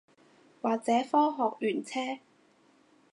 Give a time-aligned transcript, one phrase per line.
[0.63, 2.21] 或者科學園車